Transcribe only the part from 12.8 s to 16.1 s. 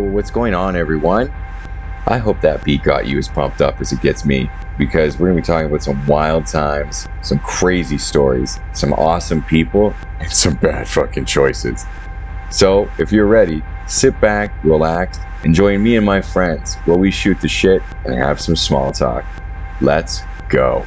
if you're ready, sit back, relax, and join me and